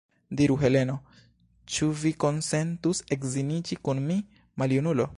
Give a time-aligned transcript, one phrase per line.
[0.39, 0.95] Diru, Heleno,
[1.75, 4.23] ĉu vi konsentus edziniĝi kun mi,
[4.63, 5.09] maljunulo?